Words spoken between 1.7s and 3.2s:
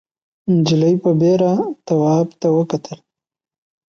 تواب ته وکتل.